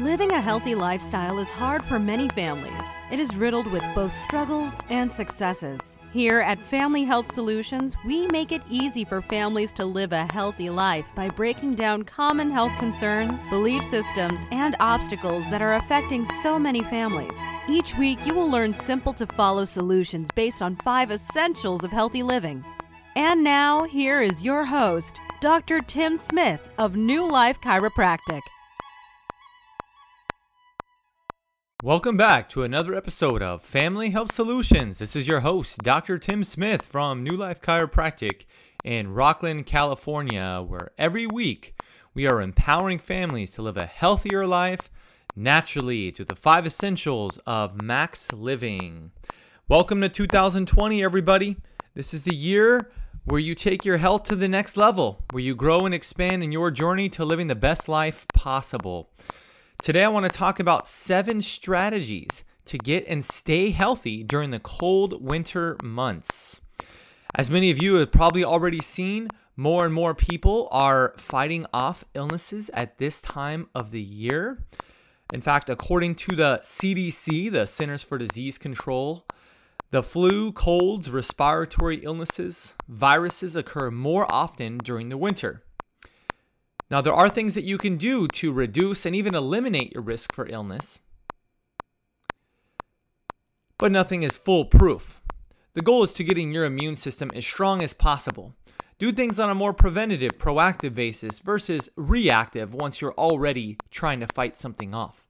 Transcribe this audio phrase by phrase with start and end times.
[0.00, 2.82] Living a healthy lifestyle is hard for many families.
[3.12, 6.00] It is riddled with both struggles and successes.
[6.12, 10.68] Here at Family Health Solutions, we make it easy for families to live a healthy
[10.68, 16.58] life by breaking down common health concerns, belief systems, and obstacles that are affecting so
[16.58, 17.36] many families.
[17.68, 22.24] Each week, you will learn simple to follow solutions based on five essentials of healthy
[22.24, 22.64] living.
[23.14, 25.78] And now, here is your host, Dr.
[25.78, 28.40] Tim Smith of New Life Chiropractic.
[31.84, 34.96] Welcome back to another episode of Family Health Solutions.
[34.96, 36.16] This is your host, Dr.
[36.16, 38.46] Tim Smith from New Life Chiropractic
[38.82, 41.78] in Rocklin, California, where every week
[42.14, 44.88] we are empowering families to live a healthier life
[45.36, 49.10] naturally to the five essentials of max living.
[49.68, 51.58] Welcome to 2020, everybody.
[51.92, 52.90] This is the year
[53.26, 56.50] where you take your health to the next level, where you grow and expand in
[56.50, 59.10] your journey to living the best life possible.
[59.82, 64.60] Today, I want to talk about seven strategies to get and stay healthy during the
[64.60, 66.60] cold winter months.
[67.34, 72.04] As many of you have probably already seen, more and more people are fighting off
[72.14, 74.64] illnesses at this time of the year.
[75.34, 79.26] In fact, according to the CDC, the Centers for Disease Control,
[79.90, 85.62] the flu, colds, respiratory illnesses, viruses occur more often during the winter.
[86.94, 90.32] Now, there are things that you can do to reduce and even eliminate your risk
[90.32, 91.00] for illness,
[93.78, 95.20] but nothing is foolproof.
[95.72, 98.54] The goal is to getting your immune system as strong as possible.
[99.00, 104.28] Do things on a more preventative, proactive basis versus reactive once you're already trying to
[104.28, 105.26] fight something off.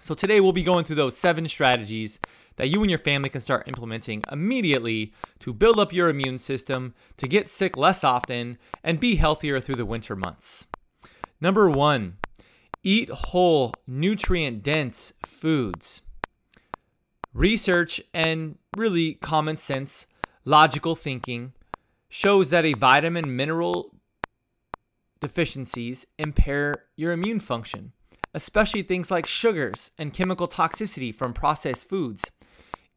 [0.00, 2.18] So, today we'll be going through those seven strategies
[2.56, 6.94] that you and your family can start implementing immediately to build up your immune system,
[7.18, 10.66] to get sick less often, and be healthier through the winter months.
[11.40, 12.16] Number one,
[12.82, 16.02] eat whole, nutrient dense foods.
[17.32, 20.06] Research and really common sense,
[20.44, 21.52] logical thinking
[22.08, 23.94] shows that a vitamin mineral
[25.20, 27.92] deficiencies impair your immune function,
[28.34, 32.24] especially things like sugars and chemical toxicity from processed foods.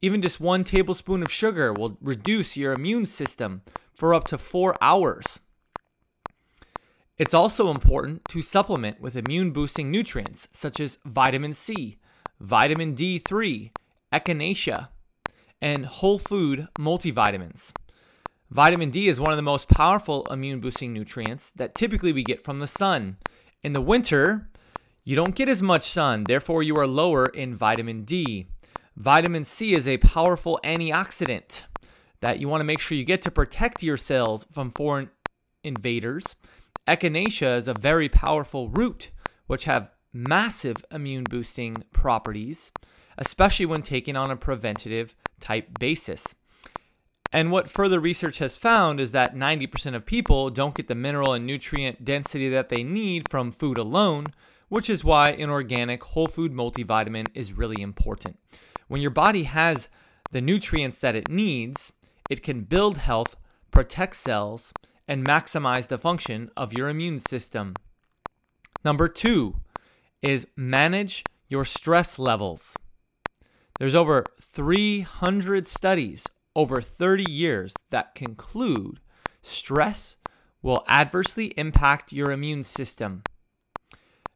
[0.00, 3.60] Even just one tablespoon of sugar will reduce your immune system
[3.92, 5.40] for up to four hours.
[7.20, 11.98] It's also important to supplement with immune boosting nutrients such as vitamin C,
[12.40, 13.72] vitamin D3,
[14.10, 14.88] echinacea,
[15.60, 17.74] and whole food multivitamins.
[18.48, 22.42] Vitamin D is one of the most powerful immune boosting nutrients that typically we get
[22.42, 23.18] from the sun.
[23.62, 24.48] In the winter,
[25.04, 28.46] you don't get as much sun, therefore, you are lower in vitamin D.
[28.96, 31.64] Vitamin C is a powerful antioxidant
[32.20, 35.10] that you want to make sure you get to protect your cells from foreign
[35.62, 36.24] invaders
[36.86, 39.10] Echinacea is a very powerful root,
[39.46, 42.72] which have massive immune boosting properties,
[43.18, 46.34] especially when taken on a preventative type basis.
[47.32, 51.32] And what further research has found is that 90% of people don't get the mineral
[51.32, 54.28] and nutrient density that they need from food alone,
[54.68, 58.38] which is why an organic whole food multivitamin is really important.
[58.88, 59.88] When your body has
[60.32, 61.92] the nutrients that it needs,
[62.28, 63.36] it can build health,
[63.70, 64.72] protect cells,
[65.10, 67.74] and maximize the function of your immune system.
[68.84, 69.56] Number two
[70.22, 72.76] is manage your stress levels.
[73.80, 79.00] There's over 300 studies over 30 years that conclude
[79.42, 80.16] stress
[80.62, 83.24] will adversely impact your immune system.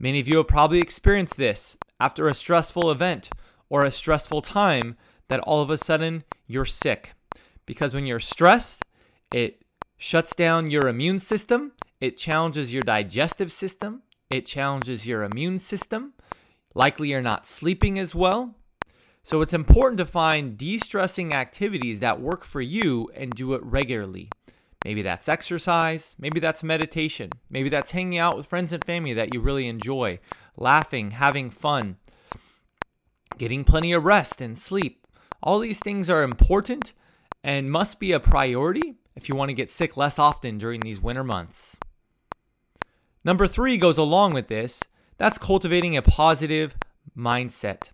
[0.00, 3.30] Many of you have probably experienced this after a stressful event
[3.68, 4.96] or a stressful time
[5.28, 7.12] that all of a sudden you're sick.
[7.66, 8.82] Because when you're stressed,
[9.32, 9.62] it
[9.98, 16.12] shuts down your immune system, it challenges your digestive system, it challenges your immune system.
[16.74, 18.54] Likely you're not sleeping as well.
[19.22, 23.62] So it's important to find de stressing activities that work for you and do it
[23.64, 24.30] regularly.
[24.84, 29.34] Maybe that's exercise, maybe that's meditation, maybe that's hanging out with friends and family that
[29.34, 30.20] you really enjoy,
[30.56, 31.96] laughing, having fun,
[33.36, 35.04] getting plenty of rest and sleep.
[35.42, 36.92] All these things are important
[37.42, 41.00] and must be a priority if you want to get sick less often during these
[41.00, 41.76] winter months.
[43.24, 44.80] Number three goes along with this
[45.18, 46.76] that's cultivating a positive
[47.16, 47.90] mindset.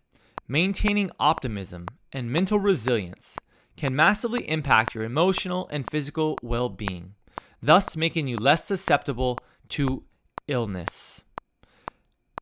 [0.48, 3.38] Maintaining optimism and mental resilience
[3.76, 7.14] can massively impact your emotional and physical well being,
[7.62, 9.38] thus making you less susceptible
[9.68, 10.04] to
[10.48, 11.24] illness.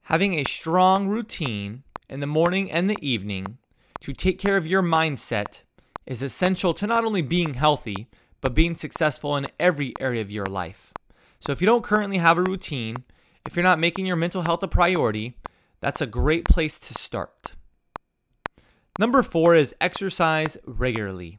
[0.04, 3.58] Having a strong routine in the morning and the evening
[4.00, 5.60] to take care of your mindset
[6.06, 8.08] is essential to not only being healthy,
[8.40, 10.92] but being successful in every area of your life.
[11.40, 13.04] So if you don't currently have a routine,
[13.46, 15.34] if you're not making your mental health a priority,
[15.80, 17.52] That's a great place to start.
[18.98, 21.38] Number four is exercise regularly.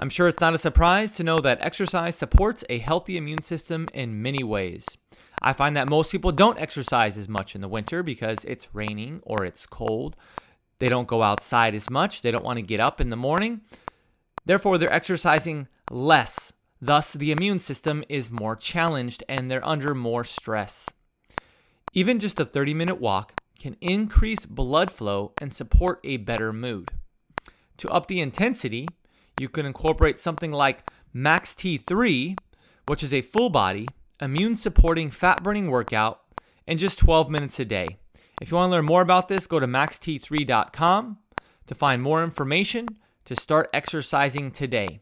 [0.00, 3.88] I'm sure it's not a surprise to know that exercise supports a healthy immune system
[3.92, 4.86] in many ways.
[5.42, 9.20] I find that most people don't exercise as much in the winter because it's raining
[9.22, 10.16] or it's cold.
[10.78, 12.22] They don't go outside as much.
[12.22, 13.60] They don't want to get up in the morning.
[14.44, 16.52] Therefore, they're exercising less.
[16.80, 20.88] Thus, the immune system is more challenged and they're under more stress.
[21.92, 26.90] Even just a 30 minute walk can increase blood flow and support a better mood.
[27.76, 28.88] To up the intensity,
[29.38, 32.36] you can incorporate something like Max T3,
[32.86, 33.86] which is a full body,
[34.20, 36.20] immune supporting fat burning workout
[36.66, 37.98] in just 12 minutes a day.
[38.40, 41.18] If you want to learn more about this, go to maxt3.com
[41.66, 42.88] to find more information
[43.24, 45.00] to start exercising today.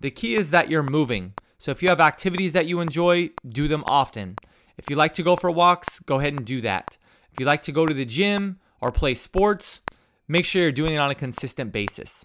[0.00, 1.34] The key is that you're moving.
[1.58, 4.36] So if you have activities that you enjoy, do them often.
[4.76, 6.98] If you like to go for walks, go ahead and do that.
[7.32, 9.80] If you like to go to the gym or play sports,
[10.26, 12.24] make sure you're doing it on a consistent basis.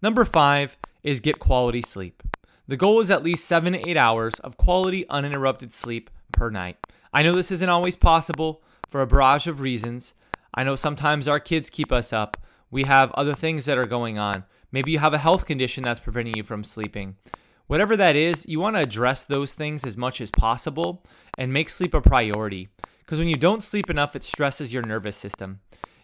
[0.00, 2.22] Number five is get quality sleep.
[2.66, 6.76] The goal is at least seven to eight hours of quality uninterrupted sleep per night.
[7.12, 10.14] I know this isn't always possible for a barrage of reasons.
[10.54, 12.36] I know sometimes our kids keep us up.
[12.70, 14.44] We have other things that are going on.
[14.70, 17.16] Maybe you have a health condition that's preventing you from sleeping.
[17.66, 21.04] Whatever that is, you want to address those things as much as possible
[21.36, 22.68] and make sleep a priority.
[23.00, 25.60] Because when you don't sleep enough, it stresses your nervous system.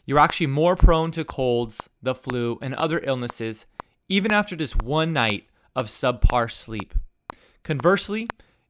[0.07, 3.67] You're actually more prone to colds, the flu, and other illnesses,
[4.09, 6.95] even after just one night of subpar sleep.
[7.63, 8.29] Conversely,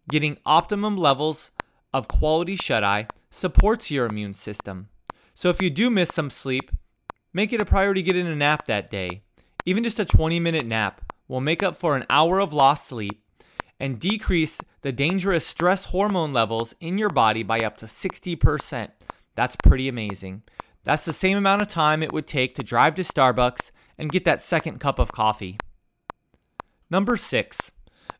[0.08, 1.50] getting optimum levels
[1.93, 4.88] of quality shut eye supports your immune system.
[5.35, 6.70] So if you do miss some sleep,
[7.34, 9.20] make it a priority to get in a nap that day.
[9.66, 13.20] Even just a 20 minute nap will make up for an hour of lost sleep
[13.78, 18.90] and decrease the dangerous stress hormone levels in your body by up to 60%.
[19.34, 20.42] That's pretty amazing.
[20.84, 24.25] That's the same amount of time it would take to drive to Starbucks and get
[24.25, 25.58] that second cup of coffee.
[26.90, 27.72] Number six,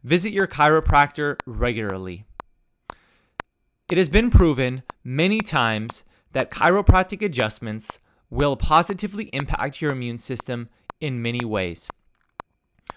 [0.03, 2.25] visit your chiropractor regularly.
[3.91, 8.01] It has been proven many times that chiropractic adjustments
[8.35, 10.69] will positively impact your immune system
[11.01, 11.89] in many ways.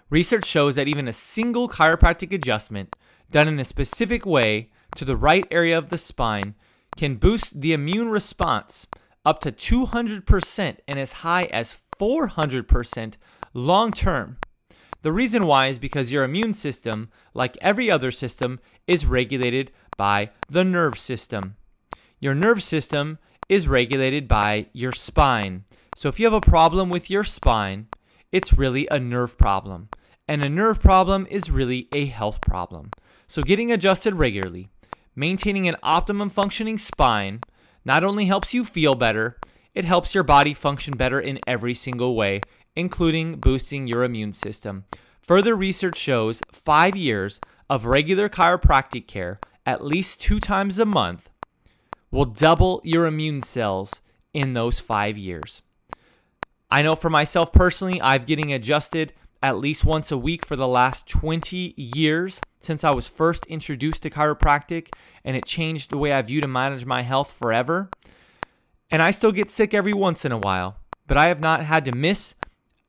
[0.10, 2.96] Research shows that even a single chiropractic adjustment
[3.30, 6.56] done in a specific way to the right area of the spine
[6.96, 8.88] can boost the immune response
[9.26, 13.14] up to 200% and as high as 400%
[13.54, 14.38] long term.
[15.04, 20.32] The reason why is because your immune system, like every other system, is regulated by
[20.50, 21.58] the nerve system.
[22.20, 25.66] Your nerve system is regulated by your spine.
[25.96, 27.88] So if you have a problem with your spine,
[28.32, 29.90] it's really a nerve problem.
[30.28, 32.90] And a nerve problem is really a health problem.
[33.28, 34.70] So getting adjusted regularly,
[35.16, 37.42] maintaining an optimum functioning spine,
[37.86, 39.38] not only helps you feel better,
[39.76, 42.42] it helps your body function better in every single way,
[42.76, 44.86] including boosting your immune system.
[45.22, 51.30] Further research shows five years of regular chiropractic care, at least two times a month,
[52.12, 54.02] will double your immune cells
[54.34, 55.62] in those five years.
[56.70, 60.68] I know for myself personally, I've getting adjusted at least once a week for the
[60.68, 64.90] last 20 years since I was first introduced to chiropractic,
[65.24, 67.90] and it changed the way I view to manage my health forever.
[68.90, 71.86] And I still get sick every once in a while, but I have not had
[71.86, 72.36] to miss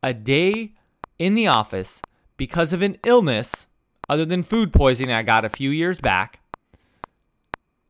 [0.02, 0.74] a day
[1.18, 2.00] in the office
[2.36, 3.66] because of an illness
[4.08, 6.40] other than food poisoning I got a few years back.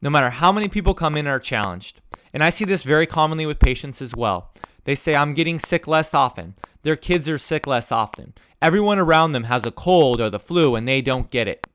[0.01, 2.01] No matter how many people come in and are challenged.
[2.33, 4.53] And I see this very commonly with patients as well.
[4.85, 6.55] They say, I'm getting sick less often.
[6.83, 8.35] Their kids are sick less often.
[8.63, 11.67] Everyone around them has a cold or the flu and they don't get it.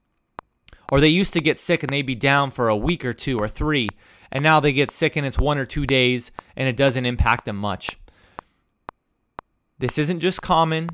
[0.92, 3.40] Or they used to get sick and they'd be down for a week or two
[3.40, 3.90] or three,
[4.32, 7.46] and now they get sick and it's one or two days and it doesn't impact
[7.46, 7.98] them much.
[9.80, 10.90] This isn't just common,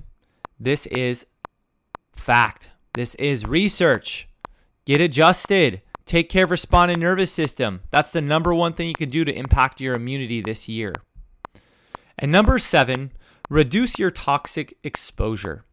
[0.59, 1.25] this is
[2.11, 2.69] fact.
[2.93, 4.27] This is research.
[4.85, 5.81] Get adjusted.
[6.09, 7.81] Take care of your spine and nervous system.
[7.91, 10.91] That's the number one thing you can do to impact your immunity this year.
[12.17, 13.11] And number seven,
[13.47, 15.65] reduce your toxic exposure.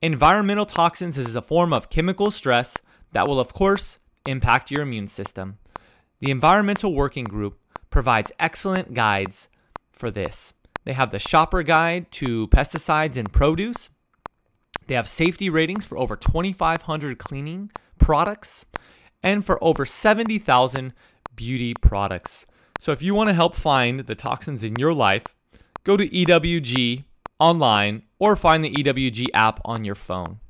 [0.00, 2.76] Environmental toxins is a form of chemical stress
[3.10, 5.58] that will, of course, impact your immune system.
[6.20, 7.58] The Environmental Working Group
[7.90, 9.48] provides excellent guides
[9.90, 10.54] for this.
[10.84, 13.90] They have the shopper guide to pesticides in produce.
[14.86, 18.66] They have safety ratings for over 2,500 cleaning products
[19.22, 20.92] and for over 70,000
[21.34, 22.46] beauty products.
[22.78, 25.26] So if you want to help find the toxins in your life,
[25.84, 27.04] go to EWG
[27.38, 30.40] online or find the EWG app on your phone.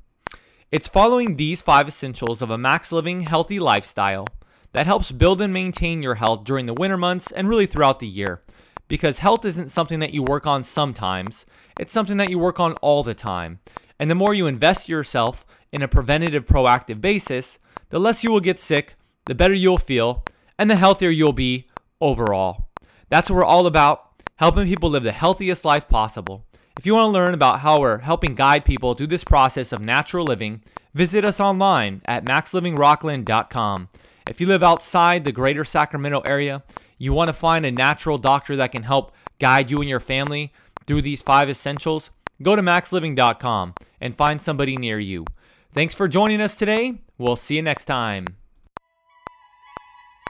[0.71, 4.25] It's following these five essentials of a max living healthy lifestyle
[4.73, 8.07] that helps build and maintain your health during the winter months and really throughout the
[8.07, 8.41] year.
[8.87, 11.45] Because health isn't something that you work on sometimes,
[11.79, 13.59] it's something that you work on all the time.
[13.99, 17.59] And the more you invest yourself in a preventative, proactive basis,
[17.91, 18.95] the less you will get sick,
[19.25, 20.25] the better you'll feel,
[20.57, 21.67] and the healthier you'll be
[22.01, 22.67] overall.
[23.09, 24.07] That's what we're all about
[24.37, 26.45] helping people live the healthiest life possible.
[26.77, 29.81] If you want to learn about how we're helping guide people through this process of
[29.81, 30.63] natural living,
[30.95, 33.89] visit us online at maxlivingrocklin.com.
[34.27, 36.63] If you live outside the greater Sacramento area,
[36.97, 40.53] you want to find a natural doctor that can help guide you and your family
[40.87, 42.09] through these five essentials,
[42.41, 45.25] go to maxliving.com and find somebody near you.
[45.73, 47.01] Thanks for joining us today.
[47.21, 48.25] We'll see you next time.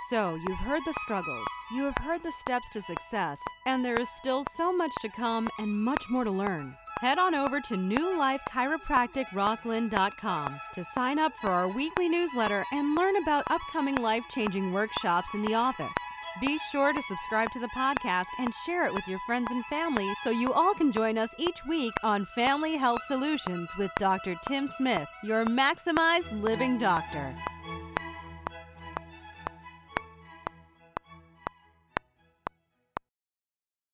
[0.09, 4.09] So, you've heard the struggles, you have heard the steps to success, and there is
[4.09, 6.75] still so much to come and much more to learn.
[6.99, 13.49] Head on over to newlifechiropracticrocklin.com to sign up for our weekly newsletter and learn about
[13.49, 15.95] upcoming life changing workshops in the office.
[16.39, 20.13] Be sure to subscribe to the podcast and share it with your friends and family
[20.23, 24.35] so you all can join us each week on Family Health Solutions with Dr.
[24.47, 27.35] Tim Smith, your maximized living doctor.